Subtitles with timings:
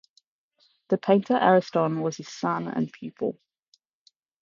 [0.87, 3.37] The painter Ariston was his son and pupil.